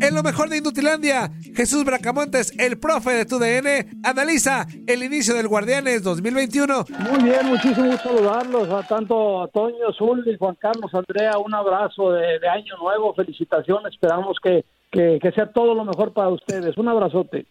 En 0.00 0.14
lo 0.14 0.22
mejor 0.22 0.48
de 0.48 0.58
Indutilandia, 0.58 1.30
Jesús 1.54 1.84
Bracamontes, 1.84 2.58
el 2.58 2.78
profe 2.78 3.10
de 3.10 3.26
tu 3.26 3.38
DN, 3.38 4.00
analiza 4.04 4.66
el 4.86 5.02
inicio 5.02 5.34
del 5.34 5.48
Guardianes 5.48 6.02
2021. 6.02 6.84
Muy 7.10 7.24
bien, 7.24 7.46
muchísimo 7.46 7.96
saludarlos 7.98 8.70
a 8.70 8.86
tanto 8.86 9.42
a 9.42 9.48
Toño 9.48 9.92
Zul 9.96 10.26
y 10.26 10.38
Juan 10.38 10.56
Carlos 10.58 10.94
Andrea. 10.94 11.38
Un 11.38 11.52
abrazo 11.54 12.12
de, 12.12 12.48
año 12.48 12.76
nuevo, 12.80 13.12
felicitaciones. 13.12 13.92
Esperamos 13.92 14.38
que, 14.42 14.64
que 14.90 15.32
sea 15.34 15.46
todo 15.52 15.74
lo 15.74 15.84
mejor 15.84 16.12
para 16.12 16.28
ustedes. 16.28 16.78
Un 16.78 16.88
abrazote. 16.88 17.46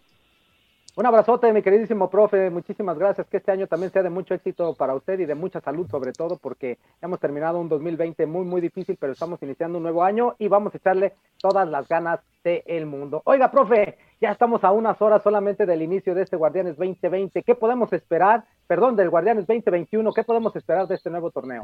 Un 0.98 1.06
abrazote, 1.06 1.54
mi 1.54 1.62
queridísimo 1.62 2.10
profe. 2.10 2.50
Muchísimas 2.50 2.98
gracias. 2.98 3.28
Que 3.28 3.38
este 3.38 3.52
año 3.52 3.68
también 3.68 3.92
sea 3.92 4.02
de 4.02 4.10
mucho 4.10 4.34
éxito 4.34 4.74
para 4.74 4.96
usted 4.96 5.20
y 5.20 5.28
de 5.28 5.36
mucha 5.36 5.62
salud, 5.62 5.88
sobre 5.92 6.12
todo, 6.12 6.38
porque 6.38 6.80
hemos 7.04 7.20
terminado 7.20 7.60
un 7.60 7.70
2020 7.70 8.26
muy, 8.26 8.46
muy 8.46 8.62
difícil, 8.62 8.98
pero 9.00 9.14
estamos 9.14 9.40
iniciando 9.44 9.78
un 9.78 9.84
nuevo 9.84 10.04
año 10.04 10.34
y 10.40 10.48
vamos 10.48 10.74
a 10.74 10.78
echarle 10.80 11.14
todas 11.38 11.70
las 11.70 11.88
ganas 11.88 12.22
del 12.44 12.88
mundo. 12.88 13.22
Oiga, 13.26 13.52
profe, 13.52 14.00
ya 14.20 14.32
estamos 14.32 14.64
a 14.64 14.72
unas 14.72 15.00
horas 15.00 15.22
solamente 15.22 15.68
del 15.68 15.84
inicio 15.84 16.16
de 16.16 16.24
este 16.24 16.36
Guardianes 16.36 16.78
2020. 16.78 17.44
¿Qué 17.44 17.54
podemos 17.54 17.94
esperar? 17.94 18.46
Perdón, 18.66 18.96
del 18.96 19.12
Guardianes 19.12 19.46
2021. 19.46 20.12
¿Qué 20.14 20.24
podemos 20.24 20.56
esperar 20.56 20.88
de 20.88 20.96
este 20.96 21.12
nuevo 21.12 21.30
torneo? 21.30 21.62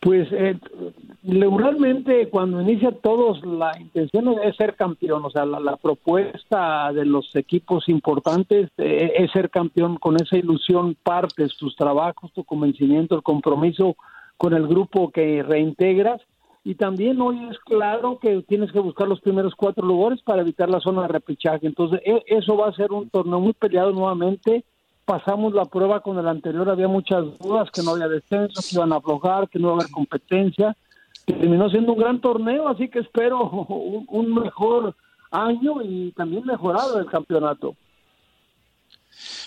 Pues 0.00 0.28
eh, 0.30 0.56
cuando 2.30 2.60
inicia 2.62 2.92
todos 2.92 3.44
la 3.44 3.72
intención 3.80 4.28
es 4.44 4.54
ser 4.56 4.76
campeón, 4.76 5.24
o 5.24 5.30
sea, 5.30 5.44
la, 5.44 5.58
la 5.58 5.76
propuesta 5.76 6.92
de 6.92 7.04
los 7.04 7.34
equipos 7.34 7.88
importantes 7.88 8.70
eh, 8.78 9.12
es 9.16 9.32
ser 9.32 9.50
campeón 9.50 9.96
con 9.96 10.14
esa 10.16 10.36
ilusión, 10.36 10.96
partes 11.02 11.56
tus 11.56 11.74
trabajos, 11.74 12.32
tu 12.32 12.44
convencimiento, 12.44 13.16
el 13.16 13.24
compromiso 13.24 13.96
con 14.36 14.54
el 14.54 14.68
grupo 14.68 15.10
que 15.10 15.42
reintegras. 15.42 16.22
Y 16.62 16.76
también 16.76 17.20
hoy 17.20 17.48
es 17.50 17.58
claro 17.60 18.18
que 18.20 18.42
tienes 18.42 18.70
que 18.70 18.80
buscar 18.80 19.08
los 19.08 19.20
primeros 19.20 19.54
cuatro 19.56 19.84
lugares 19.84 20.22
para 20.22 20.42
evitar 20.42 20.68
la 20.68 20.80
zona 20.80 21.02
de 21.02 21.08
repechaje, 21.08 21.66
entonces 21.66 22.00
e, 22.04 22.22
eso 22.26 22.56
va 22.56 22.68
a 22.68 22.74
ser 22.74 22.92
un 22.92 23.08
torneo 23.10 23.40
muy 23.40 23.52
peleado 23.52 23.90
nuevamente 23.92 24.64
pasamos 25.08 25.54
la 25.54 25.64
prueba 25.64 26.00
con 26.02 26.18
el 26.18 26.28
anterior, 26.28 26.68
había 26.68 26.86
muchas 26.86 27.24
dudas, 27.38 27.70
que 27.72 27.82
no 27.82 27.92
había 27.92 28.08
descenso, 28.08 28.60
que 28.60 28.76
iban 28.76 28.92
a 28.92 28.96
aflojar, 28.96 29.48
que 29.48 29.58
no 29.58 29.68
iba 29.68 29.72
a 29.72 29.80
haber 29.80 29.90
competencia. 29.90 30.76
Terminó 31.24 31.70
siendo 31.70 31.94
un 31.94 31.98
gran 31.98 32.20
torneo, 32.20 32.68
así 32.68 32.90
que 32.90 32.98
espero 32.98 33.48
un, 33.50 34.04
un 34.06 34.34
mejor 34.34 34.94
año 35.30 35.80
y 35.82 36.12
también 36.12 36.44
mejorado 36.44 36.98
el 36.98 37.06
campeonato. 37.06 37.74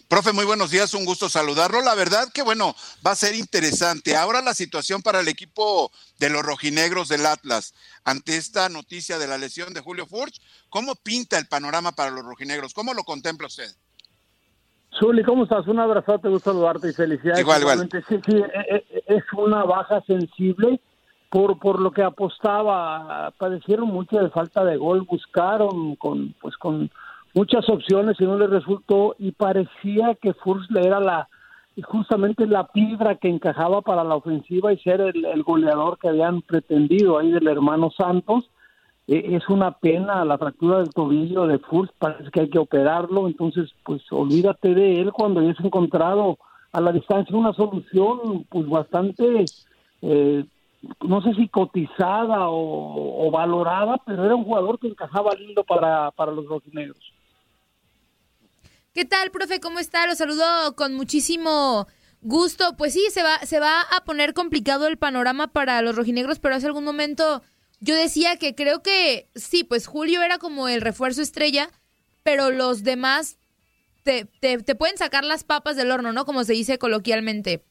Profe, 0.08 0.34
muy 0.34 0.46
buenos 0.46 0.72
días, 0.72 0.96
un 0.96 1.06
gusto 1.06 1.30
saludarlo. 1.30 1.80
La 1.82 1.94
verdad 1.94 2.28
que 2.34 2.42
bueno, 2.42 2.76
va 3.06 3.12
a 3.12 3.16
ser 3.16 3.36
interesante. 3.36 4.16
Ahora 4.16 4.42
la 4.42 4.56
situación 4.56 5.04
para 5.04 5.20
el 5.20 5.28
equipo 5.28 5.92
de 6.18 6.32
los 6.32 6.42
rojinegros 6.42 7.08
del 7.08 7.28
Atlas 7.28 7.76
ante 8.04 8.36
esta 8.36 8.68
noticia 8.68 9.20
de 9.20 9.28
la 9.28 9.38
lesión 9.38 9.76
de 9.76 9.82
Julio 9.82 10.08
Furch, 10.08 10.42
¿cómo 10.70 10.96
pinta 10.96 11.38
el 11.38 11.48
panorama 11.48 11.92
para 11.92 12.10
los 12.10 12.26
rojinegros? 12.26 12.74
¿Cómo 12.74 12.96
lo 12.96 13.04
contempla 13.04 13.46
usted? 13.46 13.72
Zuli, 15.00 15.24
¿cómo 15.24 15.44
estás? 15.44 15.68
Un 15.68 15.79
abrazo, 15.79 16.19
te 16.19 16.29
gusto 16.29 16.52
saludarte 16.52 16.90
y 16.90 16.94
felicidades. 16.94 17.40
Igual, 17.41 17.62
igual. 17.62 17.90
Sí, 18.07 18.19
sí, 18.25 18.35
e- 18.35 18.75
e- 18.75 19.03
es 19.07 19.24
una 19.38 19.63
baja 19.63 20.02
sensible 20.02 20.79
por, 21.29 21.57
por 21.59 21.79
lo 21.79 21.91
que 21.91 22.03
apostaba. 22.03 23.31
Padecieron 23.38 23.88
mucho 23.88 24.18
de 24.19 24.30
falta 24.30 24.66
de 24.66 24.78
gol, 24.78 25.01
buscaron 25.09 25.96
con, 25.96 26.34
pues, 26.41 26.57
con 26.57 26.90
muchas 27.34 27.68
opciones 27.69 28.19
y 28.19 28.25
no 28.25 28.38
les 28.38 28.50
resultó 28.50 29.16
y 29.18 29.31
parecía 29.31 30.16
que 30.22 30.34
Furs 30.34 30.69
le 30.69 30.81
era 30.81 31.00
la 31.00 31.28
justamente 31.84 32.46
la 32.47 32.68
piedra 32.68 33.16
que 33.16 33.30
encajaba 33.30 33.81
para 33.81 34.03
la 34.03 34.16
ofensiva 34.16 34.74
y 34.74 34.78
ser 34.80 35.00
el, 35.00 35.24
el 35.24 35.41
goleador 35.41 35.97
que 35.97 36.09
habían 36.09 36.41
pretendido 36.41 37.18
ahí 37.18 37.31
del 37.31 37.47
hermano 37.47 37.90
Santos 37.97 38.44
eh, 38.44 38.51
es 39.07 39.50
una 39.50 39.72
pena 39.72 40.23
la 40.23 40.38
fractura 40.38 40.78
del 40.79 40.94
tobillo 40.94 41.47
de 41.47 41.59
Furst, 41.59 41.94
parece 41.97 42.31
que 42.31 42.41
hay 42.41 42.50
que 42.50 42.59
operarlo, 42.59 43.28
entonces 43.28 43.69
pues 43.84 44.01
olvídate 44.12 44.73
de 44.73 45.01
él 45.01 45.12
cuando 45.12 45.41
hayas 45.41 45.59
encontrado 45.59 46.38
a 46.72 46.79
la 46.79 46.91
distancia 46.91 47.35
una 47.35 47.53
solución 47.53 48.45
pues 48.50 48.67
bastante, 48.69 49.45
eh, 50.01 50.45
no 51.01 51.22
sé 51.22 51.34
si 51.35 51.47
cotizada 51.50 52.50
o, 52.50 53.28
o, 53.28 53.31
valorada, 53.31 53.97
pero 54.06 54.25
era 54.25 54.35
un 54.35 54.45
jugador 54.45 54.79
que 54.79 54.88
encajaba 54.88 55.35
lindo 55.35 55.63
para, 55.63 56.12
para 56.12 56.31
los 56.31 56.45
rojinegros. 56.45 57.13
¿Qué 58.94 59.06
tal, 59.06 59.31
profe? 59.31 59.59
¿Cómo 59.59 59.79
está? 59.79 60.06
Lo 60.07 60.16
saludo 60.16 60.75
con 60.75 60.94
muchísimo 60.94 61.88
gusto. 62.22 62.75
Pues 62.78 62.94
sí, 62.94 63.06
se 63.09 63.23
va, 63.23 63.38
se 63.39 63.59
va 63.59 63.81
a 63.81 64.03
poner 64.03 64.33
complicado 64.33 64.88
el 64.88 64.97
panorama 64.97 65.47
para 65.47 65.81
los 65.81 65.95
rojinegros, 65.95 66.39
pero 66.39 66.56
hace 66.56 66.68
algún 66.68 66.83
momento 66.83 67.41
yo 67.81 67.96
decía 67.96 68.38
que 68.38 68.56
creo 68.56 68.81
que 68.81 69.28
sí, 69.36 69.63
pues 69.66 69.86
Julio 69.88 70.22
era 70.24 70.38
como 70.38 70.68
el 70.69 70.80
refuerzo 70.81 71.22
estrella, 71.22 71.69
pero 72.24 72.50
los 72.51 72.83
demás 72.83 73.38
te, 74.04 74.25
te, 74.39 74.57
te 74.60 74.75
pueden 74.75 74.98
sacar 74.98 75.25
las 75.25 75.44
papas 75.44 75.75
del 75.75 75.92
horno, 75.92 76.13
¿no? 76.13 76.25
Como 76.25 76.44
se 76.44 76.54
dice 76.54 76.78
coloquialmente. 76.78 77.63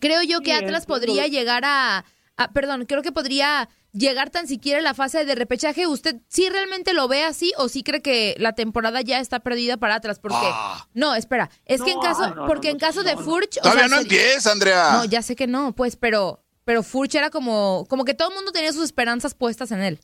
Creo 0.00 0.22
yo 0.22 0.40
que 0.40 0.50
Sí, 0.50 0.64
Atlas 0.64 0.86
podría 0.86 1.26
llegar 1.28 1.64
a, 1.64 2.04
a- 2.36 2.52
Perdón, 2.52 2.84
creo 2.86 3.02
que 3.02 3.10
podría 3.12 3.68
llegar 3.92 4.30
tan 4.30 4.46
siquiera 4.46 4.80
a 4.80 4.82
la 4.82 4.94
fase 4.94 5.24
de 5.24 5.34
repechaje. 5.34 5.86
¿Usted 5.86 6.16
sí 6.28 6.48
realmente 6.50 6.92
lo 6.92 7.08
ve 7.08 7.24
así 7.24 7.52
o 7.56 7.68
sí 7.68 7.82
cree 7.82 8.02
que 8.02 8.36
la 8.38 8.52
temporada 8.52 9.00
ya 9.00 9.18
está 9.18 9.40
perdida 9.40 9.76
para 9.78 9.94
Atlas? 9.96 10.18
Porque. 10.20 10.36
Ah. 10.40 10.86
No, 10.94 11.14
espera. 11.14 11.50
Es 11.64 11.80
que 11.82 11.92
en 11.92 12.00
caso. 12.00 12.34
no, 12.34 12.46
porque 12.46 12.68
no, 12.68 12.72
en 12.72 12.78
caso 12.78 13.02
de 13.02 13.16
Furch. 13.16 13.58
o 13.58 13.62
Todavía 13.62 13.88
sea, 13.88 13.96
no 13.96 14.02
empieza, 14.02 14.52
Andrea. 14.52 14.90
No, 14.92 15.04
ya 15.06 15.22
sé 15.22 15.34
que 15.36 15.46
no, 15.46 15.74
pues, 15.74 15.96
pero. 15.96 16.44
Pero 16.68 16.82
Furch 16.82 17.14
era 17.14 17.30
como. 17.30 17.86
Como 17.88 18.04
que 18.04 18.12
todo 18.12 18.28
el 18.28 18.34
mundo 18.34 18.52
tenía 18.52 18.70
sus 18.72 18.84
esperanzas 18.84 19.34
puestas 19.34 19.72
en 19.72 19.80
él. 19.80 19.98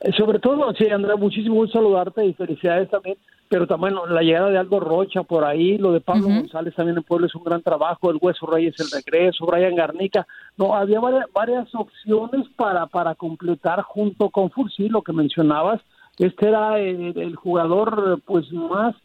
Eh, 0.00 0.10
Sobre 0.18 0.40
todo, 0.40 0.74
sí, 0.74 0.88
Andrea, 0.88 1.14
muchísimo 1.14 1.54
gusto 1.54 1.78
saludarte 1.78 2.26
y 2.26 2.34
felicidades 2.34 2.90
también. 2.90 3.16
pero 3.48 3.68
también 3.68 3.94
la 4.08 4.22
llegada 4.22 4.50
de 4.50 4.58
Aldo 4.58 4.80
Rocha 4.80 5.22
por 5.22 5.44
ahí, 5.44 5.78
lo 5.78 5.92
de 5.92 6.00
Pablo 6.00 6.24
González 6.24 6.74
también 6.74 6.96
en 6.96 7.04
Puebla 7.04 7.28
es 7.28 7.36
un 7.36 7.44
gran 7.44 7.62
trabajo, 7.62 8.10
el 8.10 8.18
Hueso 8.20 8.46
Reyes 8.46 8.74
el 8.80 8.90
regreso, 8.90 9.46
Brian 9.46 9.76
Garnica, 9.76 10.26
no, 10.56 10.74
había 10.74 10.98
varias, 10.98 11.72
opciones 11.72 12.48
para, 12.56 12.86
para 12.86 13.14
completar 13.14 13.82
junto 13.82 14.28
con 14.30 14.50
Fursi, 14.50 14.88
lo 14.88 15.02
que 15.02 15.12
mencionabas, 15.12 15.80
este 16.18 16.48
era 16.48 16.80
el, 16.80 17.36
jugador 17.36 18.20
pues 18.24 18.50
más 18.52 18.96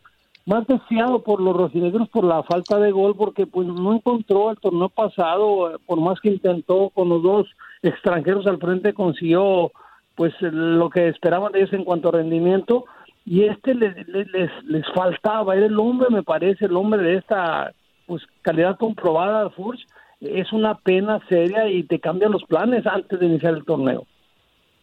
más 0.47 0.65
deseado 0.65 1.21
por 1.23 1.41
los 1.41 1.55
rojinegros 1.55 2.09
por 2.09 2.23
la 2.23 2.41
falta 2.43 2.79
de 2.79 2.91
gol 2.91 3.15
porque 3.15 3.45
pues 3.45 3.67
no 3.67 3.93
encontró 3.93 4.49
el 4.49 4.57
torneo 4.57 4.89
pasado 4.89 5.79
por 5.85 5.99
más 5.99 6.19
que 6.19 6.29
intentó 6.29 6.89
con 6.89 7.09
los 7.09 7.21
dos 7.21 7.47
extranjeros 7.83 8.47
al 8.47 8.57
frente 8.57 8.93
consiguió 8.93 9.71
pues 10.15 10.33
lo 10.39 10.89
que 10.89 11.09
esperaban 11.09 11.51
de 11.51 11.59
ellos 11.59 11.73
en 11.73 11.83
cuanto 11.83 12.09
a 12.09 12.13
rendimiento 12.13 12.85
y 13.27 13.43
este 13.43 13.75
les, 13.75 14.07
les, 14.07 14.49
les 14.63 14.85
faltaba, 14.95 15.53
era 15.53 15.65
el 15.65 15.77
hombre, 15.77 16.07
me 16.09 16.23
parece, 16.23 16.63
el 16.63 16.77
hombre 16.77 17.01
de 17.03 17.17
esta 17.17 17.73
pues 18.05 18.23
calidad 18.41 18.77
comprobada, 18.77 19.49
Furch, 19.49 19.85
es 20.21 20.53
una 20.53 20.75
pena 20.75 21.19
seria 21.27 21.67
y 21.67 21.83
te 21.83 21.99
cambian 21.99 22.31
los 22.31 22.45
planes 22.45 22.87
antes 22.87 23.19
de 23.19 23.25
iniciar 23.25 23.53
el 23.53 23.65
torneo. 23.65 24.07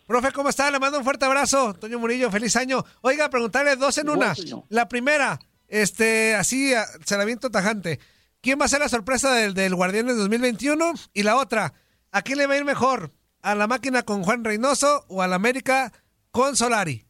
Profe, 0.07 0.31
¿cómo 0.31 0.51
está? 0.51 0.71
Le 0.71 0.79
mando 0.79 0.99
un 0.99 1.05
fuerte 1.05 1.25
abrazo. 1.25 1.73
Toño 1.73 1.99
Murillo, 1.99 2.31
feliz 2.31 2.55
año. 2.57 2.85
Oiga, 3.01 3.31
preguntarle 3.31 3.77
dos 3.77 3.97
en 3.97 4.11
una. 4.11 4.35
La 4.69 4.87
primera, 4.87 5.39
este, 5.69 6.35
así 6.35 6.73
se 7.05 7.17
la 7.17 7.25
viento 7.25 7.51
tajante. 7.51 8.01
¿Quién 8.41 8.61
va 8.61 8.67
a 8.67 8.69
ser 8.69 8.81
la 8.81 8.89
sorpresa 8.89 9.35
del, 9.35 9.55
del 9.55 9.75
Guardianes 9.75 10.17
2021? 10.17 10.93
Y 11.15 11.23
la 11.23 11.37
otra, 11.37 11.73
¿a 12.13 12.23
quién 12.23 12.39
le 12.39 12.47
va 12.47 12.55
a 12.55 12.59
ir 12.59 12.65
mejor? 12.65 13.13
¿A 13.43 13.55
la 13.55 13.67
máquina 13.67 14.03
con 14.03 14.23
Juan 14.23 14.45
Reynoso 14.45 15.05
o 15.09 15.23
a 15.23 15.29
la 15.29 15.37
América 15.37 15.93
con 16.31 16.57
Solari? 16.57 17.05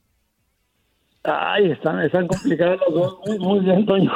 Ay, 1.27 1.71
están, 1.71 2.03
están 2.03 2.27
complicados 2.27 2.79
los 2.87 2.95
dos. 2.95 3.19
Muy, 3.27 3.39
muy 3.39 3.61
bien, 3.61 3.87
Toño. 3.87 4.13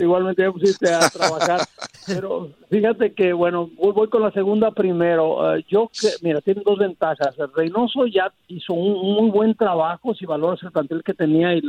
Igualmente 0.00 0.42
ya 0.42 0.52
pusiste 0.52 0.92
a 0.92 1.08
trabajar. 1.08 1.60
Pero 2.06 2.50
fíjate 2.68 3.14
que, 3.14 3.32
bueno, 3.32 3.70
voy, 3.78 4.08
con 4.08 4.20
la 4.20 4.30
segunda 4.32 4.70
primero. 4.70 5.54
Eh, 5.54 5.64
yo, 5.68 5.88
que, 5.88 6.08
mira, 6.20 6.42
tiene 6.42 6.62
dos 6.64 6.78
ventajas. 6.78 7.34
Reynoso 7.54 8.06
ya 8.06 8.30
hizo 8.48 8.74
un, 8.74 9.14
muy 9.14 9.30
buen 9.30 9.54
trabajo, 9.54 10.14
si 10.14 10.26
valoras 10.26 10.62
el 10.62 10.72
plantel 10.72 11.02
que 11.02 11.14
tenía 11.14 11.54
y, 11.54 11.62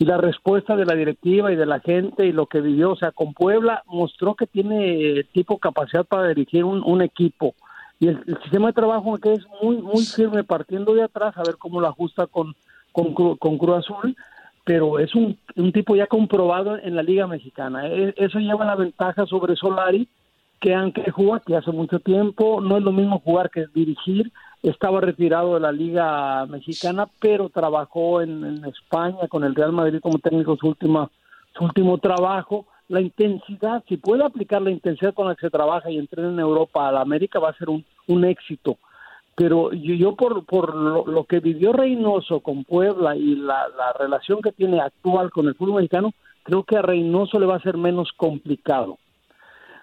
y 0.00 0.04
la 0.04 0.16
respuesta 0.16 0.74
de 0.74 0.86
la 0.86 0.96
directiva 0.96 1.52
y 1.52 1.56
de 1.56 1.66
la 1.66 1.78
gente 1.78 2.26
y 2.26 2.32
lo 2.32 2.46
que 2.46 2.60
vivió. 2.60 2.90
O 2.90 2.96
sea, 2.96 3.12
con 3.12 3.34
Puebla 3.34 3.84
mostró 3.86 4.34
que 4.34 4.48
tiene 4.48 5.22
tipo 5.32 5.58
capacidad 5.58 6.04
para 6.04 6.28
dirigir 6.28 6.64
un, 6.64 7.02
equipo. 7.02 7.54
Y 8.00 8.08
el, 8.08 8.24
sistema 8.42 8.68
de 8.68 8.72
trabajo 8.72 9.18
que 9.18 9.34
es 9.34 9.46
muy, 9.62 9.76
muy 9.76 10.04
firme, 10.04 10.42
partiendo 10.42 10.94
de 10.94 11.04
atrás, 11.04 11.36
a 11.36 11.44
ver 11.44 11.56
cómo 11.58 11.80
lo 11.80 11.86
ajusta 11.86 12.26
con 12.26 12.54
con, 12.92 13.14
con 13.14 13.58
Cruz 13.58 13.78
Azul, 13.78 14.16
pero 14.64 14.98
es 14.98 15.14
un, 15.14 15.38
un 15.56 15.72
tipo 15.72 15.96
ya 15.96 16.06
comprobado 16.06 16.76
en 16.76 16.96
la 16.96 17.02
Liga 17.02 17.26
Mexicana. 17.26 17.86
E, 17.88 18.14
eso 18.16 18.38
lleva 18.38 18.64
la 18.64 18.76
ventaja 18.76 19.26
sobre 19.26 19.56
Solari, 19.56 20.08
que 20.60 20.74
aunque 20.74 21.10
juega 21.10 21.40
que 21.40 21.56
hace 21.56 21.70
mucho 21.70 22.00
tiempo, 22.00 22.60
no 22.60 22.76
es 22.76 22.82
lo 22.82 22.92
mismo 22.92 23.20
jugar 23.20 23.50
que 23.50 23.66
dirigir. 23.74 24.30
Estaba 24.62 25.00
retirado 25.00 25.54
de 25.54 25.60
la 25.60 25.72
Liga 25.72 26.46
Mexicana, 26.46 27.08
pero 27.20 27.48
trabajó 27.48 28.20
en, 28.20 28.64
España 28.64 29.28
con 29.28 29.44
el 29.44 29.54
Real 29.54 29.72
Madrid 29.72 30.00
como 30.00 30.18
técnico 30.18 30.56
su, 30.56 30.68
última, 30.68 31.10
su 31.56 31.64
último 31.64 31.98
trabajo. 31.98 32.66
La 32.88 33.00
intensidad, 33.00 33.82
si 33.88 33.96
puede 33.96 34.24
aplicar 34.24 34.60
la 34.60 34.70
intensidad 34.70 35.14
con 35.14 35.28
la 35.28 35.34
que 35.34 35.46
se 35.46 35.50
trabaja 35.50 35.90
y 35.90 35.98
entrena 35.98 36.28
en 36.28 36.40
Europa 36.40 36.88
a 36.88 36.92
la 36.92 37.00
América, 37.00 37.38
va 37.38 37.50
a 37.50 37.58
ser 37.58 37.70
un, 37.70 37.84
un 38.08 38.24
éxito 38.24 38.78
pero 39.40 39.72
yo, 39.72 40.16
por, 40.16 40.44
por 40.44 40.74
lo, 40.74 41.24
que 41.24 41.40
vivió 41.40 41.72
Reynoso 41.72 42.40
con 42.40 42.64
Puebla 42.64 43.16
y 43.16 43.36
la, 43.36 43.68
relación 43.98 44.42
que 44.42 44.52
tiene 44.52 44.82
actual 44.82 45.30
con 45.30 45.48
el 45.48 45.54
fútbol 45.54 45.76
mexicano, 45.76 46.12
creo 46.42 46.62
que 46.62 46.76
a 46.76 46.82
Reynoso 46.82 47.38
le 47.38 47.46
va 47.46 47.56
a 47.56 47.62
ser 47.62 47.78
menos 47.78 48.12
complicado. 48.12 48.98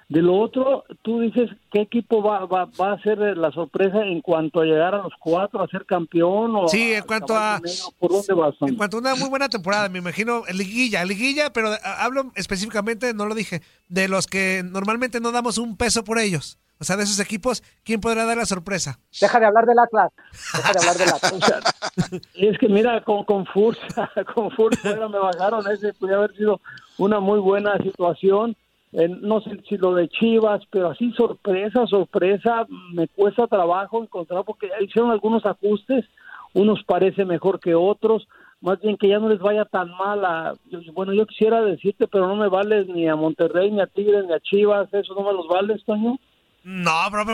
De 0.09 0.21
lo 0.21 0.39
otro, 0.39 0.85
tú 1.01 1.19
dices, 1.19 1.49
¿qué 1.69 1.81
equipo 1.81 2.23
va, 2.23 2.45
va, 2.45 2.65
va 2.79 2.93
a 2.93 3.01
ser 3.01 3.17
la 3.17 3.51
sorpresa 3.51 4.05
en 4.05 4.21
cuanto 4.21 4.61
a 4.61 4.65
llegar 4.65 4.95
a 4.95 5.03
los 5.03 5.11
cuatro, 5.19 5.61
a 5.61 5.67
ser 5.67 5.85
campeón? 5.85 6.55
O 6.55 6.69
sí, 6.69 6.93
en 6.93 7.03
cuanto 7.03 7.35
a... 7.35 7.59
¿Por 7.99 8.11
dónde 8.11 8.33
vas? 8.33 8.55
En 8.61 8.77
cuanto 8.77 8.97
a 8.97 8.99
una 9.01 9.15
muy 9.15 9.27
buena 9.27 9.49
temporada, 9.49 9.89
me 9.89 9.99
imagino, 9.99 10.43
liguilla, 10.53 11.03
liguilla, 11.03 11.51
pero 11.51 11.71
hablo 11.83 12.31
específicamente, 12.35 13.13
no 13.13 13.25
lo 13.25 13.35
dije, 13.35 13.61
de 13.89 14.07
los 14.07 14.27
que 14.27 14.63
normalmente 14.63 15.19
no 15.19 15.33
damos 15.33 15.57
un 15.57 15.75
peso 15.75 16.05
por 16.05 16.19
ellos. 16.19 16.57
O 16.79 16.83
sea, 16.83 16.95
de 16.95 17.03
esos 17.03 17.19
equipos, 17.19 17.63
¿quién 17.83 17.99
podrá 17.99 18.25
dar 18.25 18.37
la 18.37 18.45
sorpresa? 18.45 18.99
Deja 19.19 19.39
de 19.39 19.45
hablar 19.47 19.65
del 19.65 19.79
Atlas. 19.79 20.11
Deja 20.53 20.71
de 20.71 20.79
hablar 20.79 20.95
del 20.95 21.09
Atlas. 21.09 22.21
es 22.35 22.57
que 22.59 22.69
mira, 22.69 23.03
con, 23.03 23.25
con 23.25 23.45
Fursa, 23.47 24.09
con 24.35 24.51
Fursa 24.51 24.95
me 24.95 25.19
bajaron 25.19 25.69
ese, 25.71 25.93
podría 25.93 26.17
haber 26.17 26.35
sido 26.35 26.61
una 26.97 27.19
muy 27.19 27.39
buena 27.39 27.77
situación. 27.79 28.55
No 28.91 29.41
sé 29.41 29.51
si 29.67 29.77
lo 29.77 29.93
de 29.93 30.07
Chivas, 30.09 30.61
pero 30.71 30.89
así 30.89 31.11
sorpresa, 31.11 31.85
sorpresa, 31.87 32.65
me 32.93 33.07
cuesta 33.07 33.47
trabajo 33.47 34.01
encontrar 34.01 34.43
porque 34.45 34.69
hicieron 34.81 35.11
algunos 35.11 35.45
ajustes, 35.45 36.05
unos 36.53 36.83
parece 36.85 37.25
mejor 37.25 37.59
que 37.59 37.75
otros, 37.75 38.27
más 38.61 38.79
bien 38.79 38.97
que 38.97 39.09
ya 39.09 39.19
no 39.19 39.29
les 39.29 39.39
vaya 39.39 39.65
tan 39.65 39.89
mal 39.91 40.25
a, 40.25 40.53
bueno, 40.93 41.13
yo 41.13 41.25
quisiera 41.25 41.61
decirte, 41.61 42.07
pero 42.07 42.27
no 42.27 42.35
me 42.35 42.47
vales 42.47 42.87
ni 42.87 43.07
a 43.07 43.15
Monterrey, 43.15 43.71
ni 43.71 43.81
a 43.81 43.87
Tigres, 43.87 44.25
ni 44.25 44.33
a 44.33 44.39
Chivas, 44.39 44.91
eso 44.93 45.13
no 45.13 45.23
me 45.23 45.33
los 45.33 45.47
vales, 45.47 45.83
Toño. 45.85 46.17
No, 46.63 46.91
profe, 47.11 47.33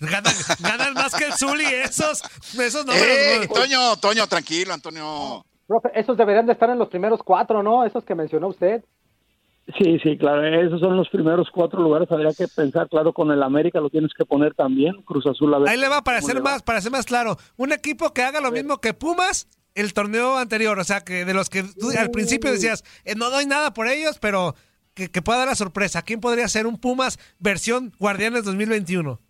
ganan, 0.00 0.94
más 0.94 1.14
que 1.16 1.24
el 1.24 1.32
Zuli, 1.32 1.64
esos, 1.64 2.22
esos 2.58 2.86
no. 2.86 2.92
Eh, 2.92 3.48
Toño, 3.52 3.96
Toño, 4.00 4.26
tranquilo, 4.28 4.72
Antonio. 4.72 5.44
Profe, 5.66 5.90
esos 5.94 6.16
deberían 6.16 6.46
de 6.46 6.52
estar 6.52 6.70
en 6.70 6.78
los 6.78 6.88
primeros 6.88 7.20
cuatro, 7.24 7.62
¿no? 7.62 7.84
Esos 7.84 8.04
que 8.04 8.14
mencionó 8.14 8.48
usted. 8.48 8.84
Sí, 9.76 9.98
sí, 10.02 10.16
claro, 10.16 10.44
esos 10.46 10.80
son 10.80 10.96
los 10.96 11.08
primeros 11.10 11.48
cuatro 11.52 11.82
lugares. 11.82 12.10
Habría 12.10 12.32
que 12.32 12.48
pensar, 12.48 12.88
claro, 12.88 13.12
con 13.12 13.30
el 13.30 13.42
América 13.42 13.80
lo 13.80 13.90
tienes 13.90 14.12
que 14.16 14.24
poner 14.24 14.54
también. 14.54 15.02
Cruz 15.02 15.26
Azul 15.26 15.52
a 15.52 15.58
ver. 15.58 15.68
Ahí 15.68 15.78
le 15.78 15.88
va 15.88 16.02
para 16.02 16.22
ser 16.22 16.40
más, 16.40 16.62
para 16.62 16.80
ser 16.80 16.90
más 16.90 17.04
claro. 17.04 17.36
Un 17.56 17.72
equipo 17.72 18.12
que 18.14 18.22
haga 18.22 18.40
lo 18.40 18.50
mismo 18.50 18.80
que 18.80 18.94
Pumas 18.94 19.46
el 19.74 19.92
torneo 19.92 20.38
anterior, 20.38 20.78
o 20.78 20.84
sea, 20.84 21.02
que 21.02 21.24
de 21.24 21.34
los 21.34 21.50
que 21.50 21.62
tú 21.62 21.90
al 21.96 22.10
principio 22.10 22.50
decías, 22.50 22.82
eh, 23.04 23.14
no 23.14 23.30
doy 23.30 23.46
nada 23.46 23.72
por 23.72 23.86
ellos, 23.86 24.18
pero 24.18 24.54
que, 24.94 25.22
pueda 25.22 25.38
dar 25.38 25.48
la 25.48 25.54
sorpresa? 25.54 26.02
¿Quién 26.02 26.20
podría 26.20 26.48
ser 26.48 26.66
un 26.66 26.78
Pumas 26.78 27.18
versión 27.38 27.92
Guardianes 27.98 28.44
2021? 28.44 29.20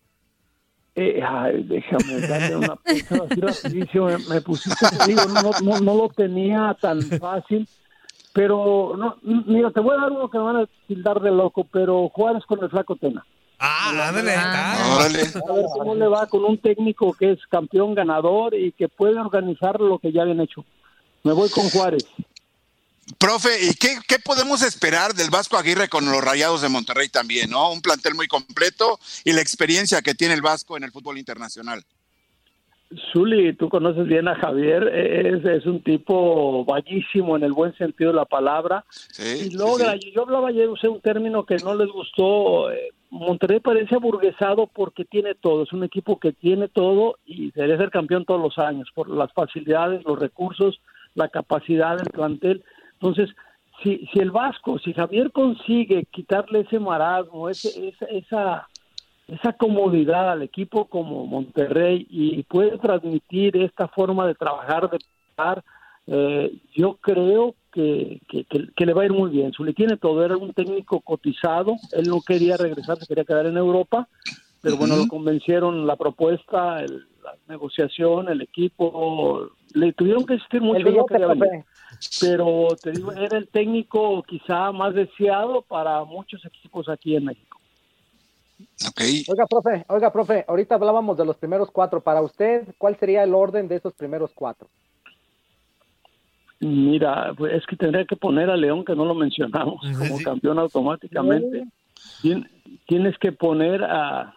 Eh, 0.94 1.20
ay, 1.22 1.62
déjame 1.64 2.26
darle 2.26 2.56
una 2.56 2.76
pensada 2.76 3.28
así 3.48 3.84
Me, 4.28 4.40
pusiste, 4.40 4.86
digo, 5.06 5.22
no, 5.62 5.80
no, 5.80 5.94
lo 5.94 6.08
tenía 6.08 6.76
tan 6.80 7.02
fácil, 7.02 7.68
pero 8.38 8.94
no, 8.96 9.16
mira, 9.46 9.72
te 9.72 9.80
voy 9.80 9.96
a 9.96 10.02
dar 10.02 10.12
uno 10.12 10.30
que 10.30 10.38
me 10.38 10.44
van 10.44 10.56
a 10.58 10.66
tildar 10.86 11.18
de 11.20 11.32
loco, 11.32 11.64
pero 11.64 12.08
Juárez 12.08 12.44
con 12.46 12.62
el 12.62 12.70
flaco 12.70 12.94
Tena. 12.94 13.26
Ah, 13.58 13.88
ándale, 13.90 14.32
A 14.32 15.08
ver 15.08 15.32
cómo 15.76 15.96
le 15.96 16.06
va 16.06 16.24
con 16.28 16.44
un 16.44 16.56
técnico 16.56 17.12
que 17.14 17.32
es 17.32 17.40
campeón 17.50 17.96
ganador 17.96 18.54
y 18.54 18.70
que 18.70 18.86
puede 18.88 19.18
organizar 19.18 19.80
lo 19.80 19.98
que 19.98 20.12
ya 20.12 20.22
habían 20.22 20.38
hecho. 20.40 20.64
Me 21.24 21.32
voy 21.32 21.50
con 21.50 21.68
Juárez. 21.68 22.06
Profe, 23.18 23.58
¿y 23.60 23.74
qué, 23.74 24.18
podemos 24.24 24.62
esperar 24.62 25.14
del 25.14 25.30
Vasco 25.30 25.56
Aguirre 25.56 25.88
con 25.88 26.04
los 26.04 26.22
Rayados 26.22 26.62
de 26.62 26.68
Monterrey 26.68 27.08
también, 27.08 27.50
no? 27.50 27.72
Un 27.72 27.82
plantel 27.82 28.14
muy 28.14 28.28
completo 28.28 29.00
y 29.24 29.32
la 29.32 29.40
experiencia 29.40 30.00
que 30.00 30.14
tiene 30.14 30.34
el 30.34 30.42
Vasco 30.42 30.76
en 30.76 30.84
el 30.84 30.92
fútbol 30.92 31.18
internacional. 31.18 31.84
Zuli, 33.12 33.52
tú 33.54 33.68
conoces 33.68 34.06
bien 34.06 34.28
a 34.28 34.34
Javier, 34.34 34.88
es, 34.88 35.44
es 35.44 35.66
un 35.66 35.82
tipo 35.82 36.64
ballísimo 36.64 37.36
en 37.36 37.42
el 37.42 37.52
buen 37.52 37.76
sentido 37.76 38.10
de 38.10 38.16
la 38.16 38.24
palabra. 38.24 38.84
y 39.18 39.50
logra, 39.50 39.94
yo 39.96 40.22
hablaba 40.22 40.48
ayer, 40.48 40.68
usé 40.68 40.88
un 40.88 41.00
término 41.00 41.44
que 41.44 41.56
no 41.56 41.74
les 41.74 41.88
gustó. 41.88 42.70
Eh, 42.72 42.90
Monterrey 43.10 43.60
parece 43.60 43.94
aburguesado 43.94 44.66
porque 44.66 45.04
tiene 45.04 45.34
todo, 45.34 45.64
es 45.64 45.72
un 45.72 45.84
equipo 45.84 46.18
que 46.18 46.32
tiene 46.32 46.68
todo 46.68 47.18
y 47.26 47.50
debe 47.52 47.76
ser 47.76 47.90
campeón 47.90 48.24
todos 48.24 48.40
los 48.40 48.58
años 48.58 48.88
por 48.94 49.08
las 49.08 49.32
facilidades, 49.32 50.04
los 50.04 50.18
recursos, 50.18 50.80
la 51.14 51.28
capacidad 51.28 51.96
del 51.96 52.10
plantel 52.10 52.64
entonces, 53.00 53.30
si, 53.82 54.08
si 54.12 54.18
el 54.18 54.30
Vasco, 54.30 54.78
si 54.78 54.92
Javier 54.92 55.30
consigue 55.30 56.04
quitarle 56.10 56.60
ese 56.60 56.80
marasmo, 56.80 57.48
ese, 57.48 57.88
esa, 57.88 58.06
esa, 58.06 58.68
esa 59.28 59.52
comodidad 59.52 60.30
al 60.30 60.42
equipo 60.42 60.86
como 60.86 61.26
Monterrey 61.26 62.06
y 62.10 62.42
puede 62.44 62.78
transmitir 62.78 63.56
esta 63.58 63.86
forma 63.86 64.26
de 64.26 64.34
trabajar, 64.34 64.90
de 64.90 64.98
trabajar, 65.34 65.62
eh, 66.06 66.56
yo 66.74 66.96
creo 66.96 67.54
que, 67.70 68.20
que, 68.28 68.86
le 68.86 68.94
va 68.94 69.02
a 69.02 69.04
ir 69.04 69.12
muy 69.12 69.30
bien. 69.30 69.52
le 69.58 69.74
tiene 69.74 69.98
todo, 69.98 70.24
era 70.24 70.36
un 70.38 70.54
técnico 70.54 71.00
cotizado, 71.00 71.76
él 71.92 72.08
no 72.08 72.22
quería 72.22 72.56
regresar, 72.56 72.98
se 72.98 73.06
quería 73.06 73.24
quedar 73.24 73.46
en 73.46 73.58
Europa, 73.58 74.08
pero 74.62 74.78
bueno, 74.78 74.96
lo 74.96 75.06
convencieron 75.06 75.86
la 75.86 75.96
propuesta, 75.96 76.80
la 76.80 77.34
negociación, 77.46 78.30
el 78.30 78.40
equipo, 78.40 79.50
le 79.74 79.92
tuvieron 79.92 80.24
que 80.24 80.34
existir 80.34 80.62
mucho. 80.62 80.78
El 80.78 80.84
pero 82.20 82.68
te 82.82 82.92
digo, 82.92 83.12
era 83.12 83.36
el 83.36 83.48
técnico 83.48 84.22
quizá 84.22 84.72
más 84.72 84.94
deseado 84.94 85.62
para 85.62 86.02
muchos 86.04 86.44
equipos 86.46 86.88
aquí 86.88 87.14
en 87.14 87.26
México. 87.26 87.57
Oiga, 89.28 89.46
profe, 89.46 89.84
oiga, 89.88 90.12
profe, 90.12 90.44
ahorita 90.48 90.74
hablábamos 90.74 91.16
de 91.16 91.24
los 91.24 91.36
primeros 91.36 91.70
cuatro. 91.70 92.00
Para 92.00 92.22
usted, 92.22 92.66
¿cuál 92.78 92.96
sería 92.98 93.22
el 93.22 93.34
orden 93.34 93.68
de 93.68 93.76
esos 93.76 93.94
primeros 93.94 94.32
cuatro? 94.34 94.68
Mira, 96.60 97.32
pues 97.36 97.54
es 97.54 97.66
que 97.66 97.76
tendría 97.76 98.04
que 98.04 98.16
poner 98.16 98.50
a 98.50 98.56
León, 98.56 98.84
que 98.84 98.96
no 98.96 99.04
lo 99.04 99.14
mencionamos, 99.14 99.80
como 99.96 100.18
campeón 100.22 100.58
automáticamente. 100.58 101.64
tienes 102.86 103.16
que 103.18 103.30
poner 103.30 103.84
a, 103.84 104.34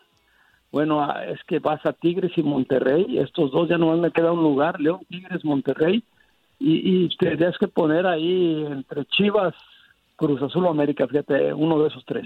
bueno, 0.72 1.04
es 1.22 1.44
que 1.46 1.60
vas 1.60 1.84
a 1.86 1.94
Tigres 1.94 2.32
y 2.36 2.44
Monterrey, 2.44 3.18
estos 3.18 3.52
dos 3.52 3.68
ya 3.70 3.78
no 3.78 3.96
me 3.98 4.12
queda 4.12 4.32
un 4.32 4.44
lugar, 4.44 4.80
León, 4.80 5.02
Tigres, 5.10 5.44
Monterrey, 5.44 6.04
y, 6.60 7.06
y 7.06 7.18
tendrías 7.18 7.58
que 7.58 7.68
poner 7.68 8.06
ahí 8.06 8.66
entre 8.68 9.06
Chivas, 9.06 9.56
Cruz 10.16 10.42
Azul 10.44 10.66
o 10.66 10.70
América, 10.70 11.08
fíjate, 11.08 11.52
uno 11.54 11.82
de 11.82 11.88
esos 11.88 12.06
tres. 12.06 12.26